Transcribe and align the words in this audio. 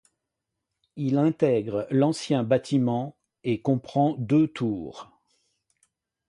Il 0.95 1.19
intègre 1.19 1.85
l'ancien 1.91 2.41
bâtiment, 2.41 3.15
et 3.43 3.61
comprend 3.61 4.13
deux 4.17 4.47
tours. 4.47 5.11